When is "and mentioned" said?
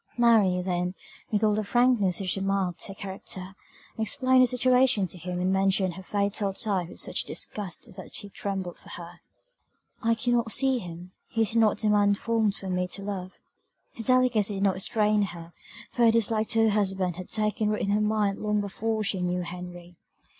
5.39-5.93